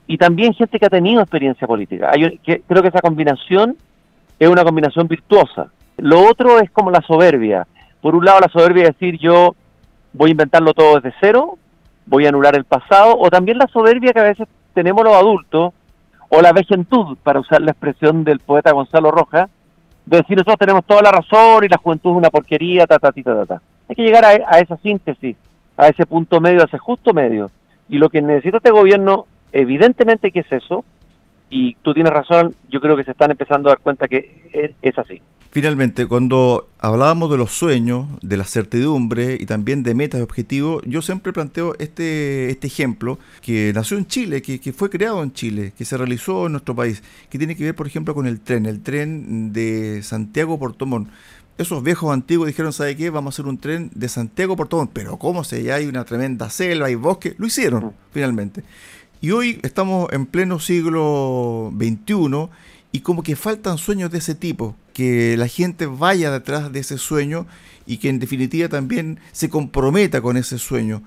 y 0.06 0.18
también 0.18 0.54
gente 0.54 0.78
que 0.78 0.86
ha 0.86 0.90
tenido 0.90 1.22
experiencia 1.22 1.66
política. 1.66 2.12
creo 2.12 2.82
que 2.82 2.88
esa 2.88 3.02
combinación 3.02 3.78
es 4.38 4.50
una 4.50 4.64
combinación 4.64 5.08
virtuosa. 5.08 5.72
Lo 5.98 6.28
otro 6.28 6.60
es 6.60 6.70
como 6.72 6.92
la 6.92 7.02
soberbia. 7.02 7.66
Por 8.02 8.16
un 8.16 8.26
lado, 8.26 8.42
la 8.42 8.50
soberbia 8.50 8.84
es 8.84 8.98
decir, 8.98 9.18
yo 9.20 9.56
voy 10.14 10.30
a 10.30 10.32
inventarlo 10.32 10.74
todo 10.74 11.00
desde 11.00 11.16
cero, 11.20 11.58
voy 12.12 12.26
a 12.26 12.30
anular 12.30 12.56
el 12.56 12.66
pasado, 12.66 13.18
o 13.18 13.30
también 13.30 13.58
la 13.58 13.68
soberbia 13.68 14.12
que 14.12 14.20
a 14.20 14.24
veces 14.24 14.46
tenemos 14.74 15.02
los 15.02 15.16
adultos, 15.16 15.74
o 16.28 16.42
la 16.42 16.52
vejentud, 16.52 17.18
para 17.24 17.40
usar 17.40 17.62
la 17.62 17.72
expresión 17.72 18.26
del 18.26 18.40
poeta 18.40 18.74
Gonzalo 18.74 19.12
Rojas, 19.12 19.50
de 20.06 20.18
decir 20.18 20.36
nosotros 20.36 20.60
tenemos 20.60 20.84
toda 20.86 21.02
la 21.02 21.12
razón 21.12 21.64
y 21.64 21.70
la 21.70 21.78
juventud 21.78 22.12
es 22.12 22.18
una 22.18 22.30
porquería, 22.30 22.86
ta, 22.86 23.00
ta, 23.00 23.14
ta, 23.14 23.24
ta, 23.24 23.46
ta. 23.46 23.62
Hay 23.88 23.96
que 23.96 24.04
llegar 24.04 24.26
a, 24.26 24.60
esa 24.60 24.76
síntesis, 24.78 25.38
a 25.78 25.88
ese 25.88 26.06
punto 26.06 26.42
medio, 26.42 26.62
a 26.62 26.66
ese 26.66 26.78
justo 26.78 27.14
medio. 27.14 27.50
Y 27.88 27.98
lo 27.98 28.10
que 28.10 28.22
necesita 28.22 28.58
este 28.58 28.72
gobierno, 28.72 29.26
evidentemente 29.54 30.32
que 30.32 30.42
es 30.42 30.52
eso, 30.52 30.84
y 31.50 31.76
tú 31.76 31.94
tienes 31.94 32.12
razón, 32.12 32.56
yo 32.68 32.82
creo 32.82 32.98
que 32.98 33.06
se 33.06 33.12
están 33.12 33.32
empezando 33.32 33.70
a 33.70 33.72
dar 33.72 33.80
cuenta 33.80 34.10
que 34.10 34.76
es 34.82 34.98
así. 34.98 35.22
Finalmente, 35.54 36.08
cuando 36.08 36.70
hablábamos 36.80 37.30
de 37.30 37.38
los 37.38 37.52
sueños, 37.52 38.08
de 38.22 38.38
la 38.38 38.46
certidumbre 38.46 39.38
y 39.38 39.46
también 39.46 39.84
de 39.84 39.94
metas 39.94 40.22
y 40.22 40.24
objetivos, 40.24 40.82
yo 40.86 41.02
siempre 41.02 41.34
planteo 41.34 41.76
este, 41.78 42.50
este 42.50 42.68
ejemplo 42.68 43.20
que 43.42 43.74
nació 43.76 43.98
en 43.98 44.08
Chile, 44.08 44.42
que, 44.42 44.62
que, 44.62 44.72
fue 44.72 44.90
creado 44.90 45.22
en 45.22 45.34
Chile, 45.34 45.74
que 45.78 45.84
se 45.84 45.98
realizó 45.98 46.46
en 46.46 46.54
nuestro 46.54 46.74
país, 46.74 47.04
que 47.30 47.38
tiene 47.38 47.58
que 47.58 47.66
ver, 47.66 47.76
por 47.76 47.86
ejemplo, 47.86 48.16
con 48.16 48.28
el 48.28 48.40
tren, 48.40 48.66
el 48.66 48.82
tren 48.82 49.52
de 49.52 50.02
Santiago 50.04 50.58
Portomón. 50.58 51.10
Esos 51.58 51.84
viejos 51.84 52.14
antiguos 52.14 52.48
dijeron, 52.48 52.72
¿sabe 52.72 52.96
qué? 52.96 53.10
Vamos 53.10 53.34
a 53.34 53.36
hacer 53.36 53.46
un 53.46 53.58
tren 53.58 53.92
de 53.94 54.08
Santiago 54.08 54.56
Portomón. 54.56 54.88
Pero 54.88 55.18
¿cómo 55.18 55.44
se 55.44 55.64
ya 55.64 55.76
hay 55.76 55.86
una 55.86 56.06
tremenda 56.06 56.50
selva 56.50 56.90
y 56.90 56.96
bosque? 56.96 57.36
Lo 57.38 57.46
hicieron, 57.46 57.92
finalmente. 58.14 58.64
Y 59.20 59.32
hoy 59.32 59.60
estamos 59.64 60.12
en 60.14 60.28
pleno 60.28 60.60
siglo 60.60 61.74
XXI 61.78 62.48
y 62.92 63.02
como 63.02 63.24
que 63.24 63.36
faltan 63.36 63.78
sueños 63.78 64.12
de 64.12 64.18
ese 64.18 64.36
tipo, 64.36 64.76
que 64.94 65.38
la 65.38 65.48
gente 65.48 65.86
vaya 65.86 66.32
detrás 66.32 66.72
de 66.72 66.80
ese 66.80 66.98
sueño 66.98 67.46
y 67.86 67.98
que 67.98 68.10
en 68.10 68.20
definitiva 68.20 68.68
también 68.68 69.20
se 69.32 69.50
comprometa 69.50 70.22
con 70.22 70.38
ese 70.38 70.58
sueño. 70.58 71.02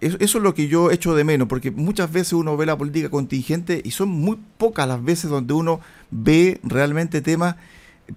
Eso, 0.00 0.18
es 0.20 0.34
lo 0.34 0.54
que 0.54 0.68
yo 0.68 0.90
echo 0.90 1.14
de 1.14 1.24
menos, 1.24 1.48
porque 1.48 1.70
muchas 1.70 2.12
veces 2.12 2.34
uno 2.34 2.56
ve 2.56 2.66
la 2.66 2.76
política 2.76 3.08
contingente 3.08 3.80
y 3.82 3.90
son 3.92 4.10
muy 4.10 4.38
pocas 4.58 4.86
las 4.86 5.02
veces 5.02 5.30
donde 5.30 5.54
uno 5.54 5.80
ve 6.10 6.60
realmente 6.62 7.20
temas 7.20 7.56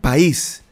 país. 0.01 0.63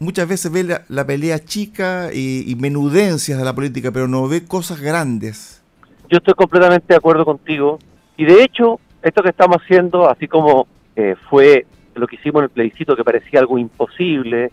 Muchas 0.00 0.28
veces 0.28 0.50
ve 0.50 0.64
la, 0.88 1.06
pelea 1.06 1.38
chica 1.38 2.10
y, 2.12 2.44
y, 2.50 2.56
menudencias 2.56 3.38
de 3.38 3.44
la 3.44 3.54
política, 3.54 3.92
pero 3.92 4.08
no 4.08 4.26
ve 4.26 4.44
cosas 4.44 4.80
grandes. 4.80 5.62
Yo 6.10 6.18
estoy 6.18 6.34
completamente 6.34 6.86
de 6.88 6.96
acuerdo 6.96 7.24
contigo. 7.24 7.78
Y 8.16 8.24
de 8.24 8.42
hecho, 8.42 8.80
esto 9.02 9.22
que 9.22 9.28
estamos 9.28 9.58
haciendo, 9.62 10.10
así 10.10 10.26
como 10.26 10.66
eh, 10.96 11.14
fue 11.28 11.66
lo 11.94 12.06
que 12.06 12.16
hicimos 12.16 12.40
en 12.40 12.44
el 12.44 12.50
plebiscito, 12.50 12.96
que 12.96 13.04
parecía 13.04 13.40
algo 13.40 13.58
imposible, 13.58 14.50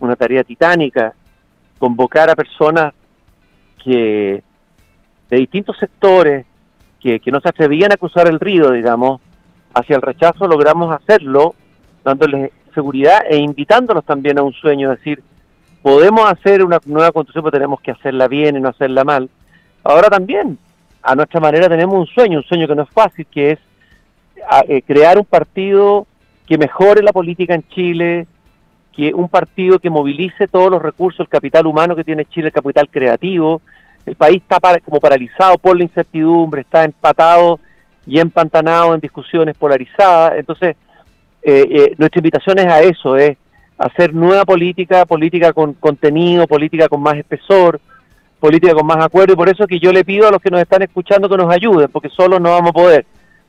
una 0.00 0.16
tarea 0.16 0.44
titánica, 0.44 1.14
convocar 1.78 2.30
a 2.30 2.36
personas 2.36 2.94
que 3.82 4.42
de 5.30 5.36
distintos 5.36 5.76
sectores 5.78 6.46
que, 7.00 7.20
que 7.20 7.30
no 7.30 7.40
se 7.40 7.48
atrevían 7.48 7.92
a 7.92 7.96
cruzar 7.96 8.28
el 8.28 8.40
río, 8.40 8.70
digamos, 8.70 9.20
hacia 9.74 9.96
el 9.96 10.02
rechazo, 10.02 10.46
logramos 10.46 10.94
hacerlo, 10.94 11.54
dándoles 12.04 12.52
seguridad 12.74 13.20
e 13.28 13.36
invitándolos 13.36 14.04
también 14.04 14.38
a 14.38 14.42
un 14.42 14.52
sueño, 14.52 14.92
es 14.92 14.98
decir, 14.98 15.22
podemos 15.82 16.30
hacer 16.30 16.64
una 16.64 16.78
nueva 16.86 17.12
constitución, 17.12 17.44
pero 17.44 17.58
tenemos 17.58 17.80
que 17.80 17.92
hacerla 17.92 18.28
bien 18.28 18.56
y 18.56 18.60
no 18.60 18.70
hacerla 18.70 19.04
mal. 19.04 19.30
Ahora 19.82 20.08
también, 20.08 20.58
a 21.02 21.14
nuestra 21.14 21.40
manera, 21.40 21.68
tenemos 21.68 21.94
un 21.94 22.06
sueño, 22.06 22.38
un 22.38 22.44
sueño 22.44 22.66
que 22.66 22.74
no 22.74 22.82
es 22.82 22.90
fácil, 22.90 23.26
que 23.30 23.52
es 23.52 23.58
eh, 24.68 24.82
crear 24.82 25.18
un 25.18 25.24
partido 25.24 26.06
que 26.46 26.58
mejore 26.58 27.02
la 27.02 27.12
política 27.12 27.54
en 27.54 27.66
Chile, 27.68 28.26
que 28.94 29.12
un 29.12 29.28
partido 29.28 29.78
que 29.78 29.90
movilice 29.90 30.46
todos 30.46 30.70
los 30.70 30.82
recursos, 30.82 31.20
el 31.20 31.28
capital 31.28 31.66
humano 31.66 31.96
que 31.96 32.04
tiene 32.04 32.26
Chile, 32.26 32.48
el 32.48 32.52
capital 32.52 32.88
creativo. 32.88 33.60
El 34.06 34.16
país 34.16 34.42
está 34.42 34.60
como 34.80 35.00
paralizado 35.00 35.56
por 35.58 35.76
la 35.76 35.84
incertidumbre, 35.84 36.60
está 36.60 36.84
empatado 36.84 37.58
y 38.06 38.18
empantanado 38.18 38.94
en 38.94 39.00
discusiones 39.00 39.56
polarizadas. 39.56 40.34
Entonces, 40.36 40.76
eh, 41.42 41.66
eh, 41.70 41.94
nuestra 41.98 42.18
invitación 42.18 42.58
es 42.58 42.66
a 42.66 42.82
eso, 42.82 43.16
es 43.16 43.36
hacer 43.78 44.14
nueva 44.14 44.44
política, 44.44 45.06
política 45.06 45.52
con 45.52 45.72
contenido, 45.74 46.46
política 46.46 46.88
con 46.88 47.00
más 47.00 47.16
espesor, 47.16 47.80
política 48.38 48.74
con 48.74 48.86
más 48.86 49.02
acuerdo. 49.02 49.32
Y 49.32 49.36
por 49.36 49.48
eso 49.48 49.66
que 49.66 49.80
yo 49.80 49.90
le 49.90 50.04
pido 50.04 50.28
a 50.28 50.30
los 50.30 50.40
que 50.40 50.50
nos 50.50 50.60
están 50.60 50.82
escuchando 50.82 51.28
que 51.28 51.36
nos 51.36 51.52
ayuden, 51.52 51.88
porque 51.90 52.10
solo 52.10 52.38
no 52.38 52.50
vamos 52.50 52.70
a 52.70 52.74
poder. 52.74 53.06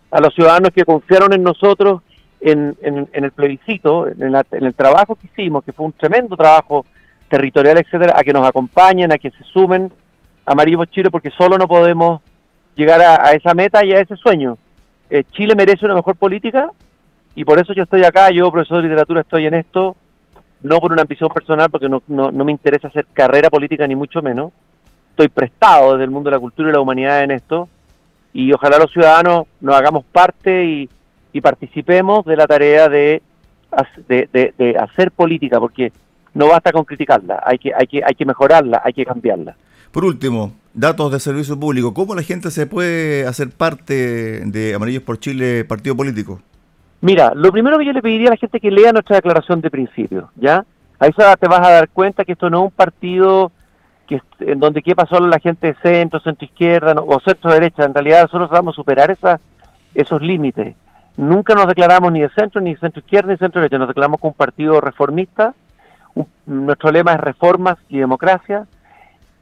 A 0.10 0.22
los 0.22 0.34
ciudadanos 0.34 0.72
que 0.74 0.86
confiaron 0.86 1.34
en 1.34 1.44
nosotros 1.44 2.02
en, 2.52 3.08
el 3.12 3.32
plebiscito, 3.32 4.08
en, 4.08 4.36
el 4.36 4.74
trabajo 4.76 5.16
que 5.16 5.28
hicimos, 5.28 5.64
que 5.64 5.74
fue 5.74 5.88
un 5.88 5.94
tremendo 5.94 6.38
trabajo 6.38 6.86
territorial, 7.28 7.78
etcétera, 7.78 8.14
a 8.16 8.24
que 8.24 8.34
nos 8.34 8.48
acompañen, 8.48 9.12
a 9.12 9.18
que 9.18 9.32
se 9.32 9.44
sumen 9.46 9.92
a 10.46 10.52
Amarillo 10.52 10.86
Chile, 10.86 11.10
porque 11.10 11.32
solo 11.32 11.58
no 11.58 11.68
podemos 11.68 12.22
llegar 12.76 13.02
a, 13.02 13.32
esa 13.32 13.54
meta 13.56 13.84
y 13.84 13.94
a 13.94 14.00
ese 14.00 14.16
sueño. 14.16 14.58
Eh, 15.10 15.24
Chile 15.32 15.56
merece 15.56 15.86
una 15.86 15.96
mejor 15.96 16.16
política 16.16 16.70
y 17.34 17.44
por 17.44 17.60
eso 17.60 17.74
yo 17.74 17.84
estoy 17.84 18.04
acá, 18.04 18.30
yo 18.30 18.52
profesor 18.52 18.78
de 18.78 18.84
literatura 18.84 19.22
estoy 19.22 19.48
en 19.48 19.56
esto, 19.56 19.96
no 20.62 20.80
por 20.80 20.92
una 20.92 21.02
ambición 21.02 21.30
personal, 21.30 21.70
porque 21.70 21.90
no 21.90 22.32
me 22.32 22.52
interesa 22.52 22.88
hacer 22.88 23.08
carrera 23.12 23.50
política 23.50 23.88
ni 23.88 23.96
mucho 23.96 24.22
menos, 24.22 24.52
estoy 25.12 25.30
prestado 25.30 25.94
desde 25.94 26.06
el 26.06 26.12
mundo 26.12 26.30
de 26.30 26.36
la 26.36 26.40
cultura 26.40 26.70
y 26.70 26.74
la 26.74 26.80
humanidad 26.80 27.24
en 27.24 27.32
esto, 27.32 27.70
y 28.34 28.52
ojalá 28.52 28.78
los 28.78 28.92
ciudadanos 28.92 29.48
nos 29.62 29.76
hagamos 29.76 30.04
parte 30.06 30.66
y, 30.66 30.90
participemos 31.42 32.26
de 32.26 32.36
la 32.36 32.48
tarea 32.48 32.90
de, 32.90 33.22
de, 34.08 34.76
hacer 34.80 35.12
política, 35.12 35.60
porque 35.60 35.92
no 36.34 36.48
basta 36.50 36.72
con 36.72 36.86
criticarla, 36.86 37.42
hay 37.46 37.58
que, 37.58 37.74
hay, 37.74 37.88
que, 37.88 38.04
hay 38.04 38.16
que 38.16 38.26
mejorarla, 38.26 38.82
hay 38.84 38.94
que 38.94 39.06
cambiarla. 39.06 39.56
Por 39.92 40.04
último, 40.06 40.52
datos 40.74 41.12
de 41.12 41.20
servicio 41.20 41.60
público, 41.60 41.94
¿cómo 41.94 42.16
la 42.16 42.24
gente 42.24 42.52
se 42.52 42.68
puede 42.68 43.26
hacer 43.26 43.50
parte 43.50 44.42
de 44.46 44.74
Amarillos 44.74 45.04
por 45.04 45.20
Chile, 45.20 45.64
partido 45.64 45.96
político? 45.96 46.42
Mira, 47.02 47.34
lo 47.36 47.52
primero 47.52 47.78
que 47.78 47.86
yo 47.86 47.94
le 47.94 48.02
pediría 48.02 48.30
a 48.30 48.32
la 48.32 48.38
gente 48.38 48.58
es 48.58 48.62
que 48.62 48.72
lea 48.72 48.92
nuestra 48.92 49.18
declaración 49.18 49.62
de 49.62 49.70
principio, 49.70 50.32
¿ya? 50.36 50.66
A 51.00 51.08
eso 51.08 51.22
te 51.40 51.48
vas 51.48 51.68
a 51.68 51.72
dar 51.72 51.90
cuenta 51.90 52.26
que 52.26 52.32
esto 52.32 52.50
no 52.50 52.60
es 52.60 52.64
un 52.66 52.72
partido 52.72 53.52
que 54.08 54.22
en 54.40 54.60
donde 54.60 54.82
quepa 54.82 55.06
solo 55.06 55.28
la 55.28 55.40
gente 55.40 55.68
de 55.68 55.76
centro, 55.82 56.20
centro 56.20 56.46
izquierda 56.46 56.94
o 56.96 57.20
centro 57.20 57.52
derecha. 57.52 57.86
En 57.86 57.94
realidad 57.94 58.24
nosotros 58.24 58.50
vamos 58.50 58.74
a 58.74 58.76
superar 58.76 59.12
esa, 59.12 59.40
esos 59.94 60.22
límites. 60.22 60.76
Nunca 61.18 61.56
nos 61.56 61.68
declaramos 61.68 62.12
ni 62.12 62.22
de 62.22 62.30
centro, 62.30 62.60
ni 62.62 62.74
de 62.74 62.80
centro 62.80 63.00
izquierda, 63.00 63.28
ni 63.28 63.34
de 63.34 63.40
centro 63.40 63.62
derecha. 63.62 63.78
Nos 63.78 63.88
declaramos 63.88 64.20
como 64.20 64.32
un 64.32 64.38
partido 64.38 64.82
reformista. 64.82 65.54
nuestro 66.46 66.92
lema 66.92 67.14
es 67.14 67.20
reformas 67.20 67.78
y 67.90 68.00
democracia. 68.00 68.66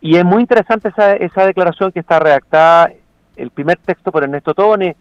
Y 0.01 0.17
es 0.17 0.25
muy 0.25 0.41
interesante 0.41 0.89
esa, 0.89 1.13
esa 1.13 1.45
declaración 1.45 1.91
que 1.91 2.01
está 2.01 2.19
redactada, 2.19 2.91
el 3.35 3.49
primer 3.49 3.77
texto 3.77 4.11
por 4.11 4.23
Ernesto 4.23 4.53
Tone, 4.53 4.95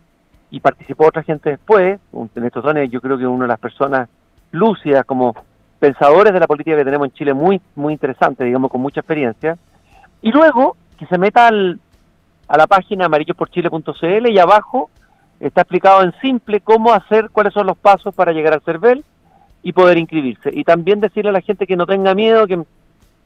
y 0.51 0.61
participó 0.61 1.07
otra 1.07 1.23
gente 1.23 1.51
después. 1.51 1.99
Ernesto 2.35 2.63
Tone 2.63 2.89
yo 2.89 3.01
creo 3.01 3.17
que 3.17 3.25
es 3.25 3.29
una 3.29 3.45
de 3.45 3.49
las 3.49 3.59
personas 3.59 4.09
lúcidas 4.53 5.05
como 5.05 5.35
pensadores 5.79 6.33
de 6.33 6.41
la 6.41 6.47
política 6.47 6.77
que 6.77 6.85
tenemos 6.85 7.09
en 7.09 7.15
Chile 7.15 7.35
muy, 7.35 7.61
muy 7.75 7.95
interesante, 7.95 8.45
digamos, 8.45 8.71
con 8.71 8.81
mucha 8.81 9.01
experiencia. 9.01 9.59
Y 10.21 10.31
luego 10.31 10.77
que 10.99 11.07
se 11.07 11.19
meta 11.19 11.49
al, 11.49 11.81
a 12.47 12.57
la 12.57 12.67
página 12.67 13.07
amarillosporchile.cl 13.07 14.29
y 14.31 14.39
abajo 14.39 14.91
está 15.43 15.63
explicado 15.63 16.03
en 16.03 16.13
simple 16.21 16.61
cómo 16.61 16.93
hacer, 16.93 17.31
cuáles 17.31 17.53
son 17.53 17.67
los 17.67 17.77
pasos 17.77 18.15
para 18.15 18.33
llegar 18.33 18.55
al 18.55 18.63
CERVEL 18.63 19.05
y 19.63 19.73
poder 19.73 19.99
inscribirse. 19.99 20.51
Y 20.53 20.65
también 20.65 21.01
decirle 21.01 21.31
a 21.31 21.33
la 21.33 21.41
gente 21.41 21.67
que 21.67 21.77
no 21.77 21.85
tenga 21.85 22.15
miedo, 22.15 22.47
que 22.47 22.63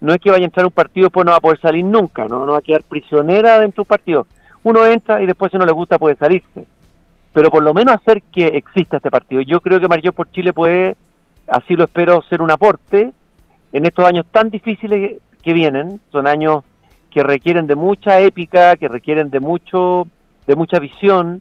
no 0.01 0.13
es 0.13 0.21
que 0.21 0.31
vaya 0.31 0.45
a 0.45 0.47
entrar 0.47 0.67
un 0.67 0.73
partido 0.73 1.09
y 1.09 1.11
pues 1.11 1.25
no 1.27 1.33
va 1.33 1.39
a 1.39 1.41
poder 1.41 1.61
salir 1.61 1.85
nunca, 1.85 2.27
no, 2.27 2.47
no 2.47 2.53
va 2.53 2.59
a 2.59 2.63
quedar 2.63 2.83
prisionera 2.83 3.61
dentro 3.61 3.83
de 3.83 3.83
un 3.83 3.89
partido. 3.89 4.27
Uno 4.63 4.87
entra 4.87 5.23
y 5.23 5.27
después 5.27 5.53
si 5.53 5.59
no 5.59 5.67
le 5.67 5.73
gusta 5.73 5.99
puede 5.99 6.17
salirse. 6.17 6.67
Pero 7.33 7.51
por 7.51 7.63
lo 7.63 7.75
menos 7.75 7.95
hacer 7.95 8.23
que 8.33 8.47
exista 8.47 8.97
este 8.97 9.11
partido. 9.11 9.43
Yo 9.43 9.61
creo 9.61 9.79
que 9.79 9.87
Amarillo 9.87 10.13
por 10.13 10.31
Chile 10.31 10.53
puede 10.53 10.97
así 11.47 11.77
lo 11.77 11.85
espero 11.85 12.23
ser 12.23 12.43
un 12.43 12.51
aporte 12.51 13.13
en 13.73 13.87
estos 13.87 14.05
años 14.05 14.27
tan 14.31 14.51
difíciles 14.51 15.21
que 15.43 15.53
vienen, 15.53 16.01
son 16.11 16.27
años 16.27 16.65
que 17.11 17.23
requieren 17.23 17.67
de 17.67 17.77
mucha 17.77 18.21
épica, 18.21 18.77
que 18.77 18.89
requieren 18.89 19.31
de 19.31 19.41
mucho, 19.41 20.07
de 20.47 20.57
mucha 20.57 20.79
visión, 20.79 21.41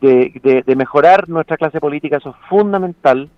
de, 0.00 0.62
de, 0.66 0.76
mejorar 0.76 1.28
nuestra 1.28 1.56
clase 1.56 1.80
política, 1.80 2.18
eso 2.18 2.30
es 2.30 2.48
fundamental. 2.48 3.28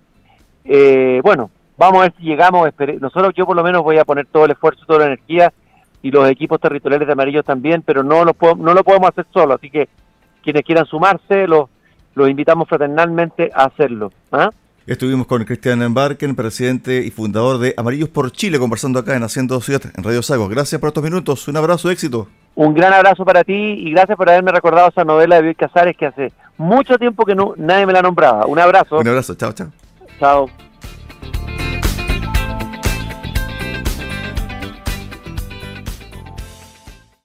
Eh, 0.65 1.21
bueno, 1.23 1.49
vamos 1.77 1.99
a 1.99 2.03
ver 2.03 2.13
si 2.17 2.23
llegamos, 2.23 2.69
nosotros 2.99 3.33
yo 3.35 3.45
por 3.45 3.55
lo 3.55 3.63
menos 3.63 3.83
voy 3.83 3.97
a 3.97 4.05
poner 4.05 4.25
todo 4.27 4.45
el 4.45 4.51
esfuerzo, 4.51 4.85
toda 4.85 4.99
la 4.99 5.05
energía 5.05 5.53
y 6.01 6.11
los 6.11 6.29
equipos 6.29 6.59
territoriales 6.59 7.07
de 7.07 7.13
amarillo 7.13 7.43
también, 7.43 7.81
pero 7.81 8.03
no 8.03 8.23
lo, 8.23 8.35
no 8.57 8.73
lo 8.73 8.83
podemos 8.83 9.09
hacer 9.09 9.25
solo, 9.33 9.55
así 9.55 9.69
que 9.69 9.89
quienes 10.43 10.63
quieran 10.63 10.85
sumarse, 10.85 11.47
los, 11.47 11.69
los 12.15 12.29
invitamos 12.29 12.67
fraternalmente 12.67 13.51
a 13.53 13.65
hacerlo. 13.65 14.11
¿ah? 14.31 14.49
Estuvimos 14.87 15.27
con 15.27 15.43
Cristian 15.43 15.81
Embarken, 15.81 16.35
presidente 16.35 17.03
y 17.05 17.11
fundador 17.11 17.59
de 17.59 17.73
Amarillos 17.77 18.09
por 18.09 18.31
Chile, 18.31 18.57
conversando 18.57 18.99
acá 18.99 19.15
en 19.15 19.23
Haciendo 19.23 19.59
Ciudad, 19.61 19.81
en 19.95 20.03
Radio 20.03 20.23
Sago. 20.23 20.47
Gracias 20.47 20.79
por 20.79 20.87
estos 20.87 21.03
minutos. 21.03 21.47
Un 21.47 21.57
abrazo, 21.57 21.91
éxito. 21.91 22.27
Un 22.55 22.73
gran 22.73 22.93
abrazo 22.93 23.23
para 23.23 23.43
ti 23.43 23.53
y 23.53 23.91
gracias 23.91 24.17
por 24.17 24.29
haberme 24.29 24.51
recordado 24.51 24.89
esa 24.89 25.03
novela 25.03 25.35
de 25.35 25.43
Bill 25.43 25.55
Casares 25.55 25.95
que 25.95 26.07
hace 26.07 26.33
mucho 26.57 26.97
tiempo 26.97 27.25
que 27.25 27.35
no, 27.35 27.53
nadie 27.57 27.85
me 27.85 27.93
la 27.93 28.01
nombraba. 28.01 28.45
Un 28.45 28.59
abrazo. 28.59 28.97
Un 28.97 29.07
abrazo. 29.07 29.35
Chao, 29.35 29.53
chao. 29.53 29.67
Chao. 30.19 30.68